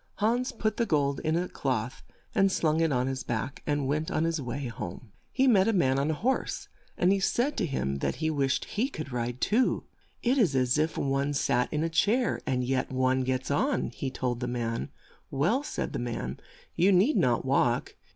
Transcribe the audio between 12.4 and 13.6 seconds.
and yet one gets